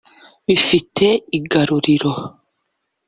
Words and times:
bifite 0.47 1.07
igaruriro 1.37 2.11